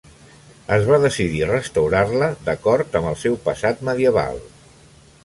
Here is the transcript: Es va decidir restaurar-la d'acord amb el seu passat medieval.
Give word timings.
Es 0.77 0.85
va 0.91 0.97
decidir 1.01 1.43
restaurar-la 1.49 2.29
d'acord 2.49 2.97
amb 3.01 3.11
el 3.11 3.19
seu 3.25 3.37
passat 3.47 3.85
medieval. 3.91 4.41